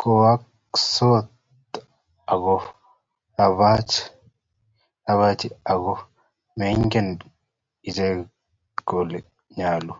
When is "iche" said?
7.88-8.06